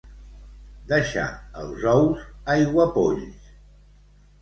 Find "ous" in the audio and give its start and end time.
1.93-2.25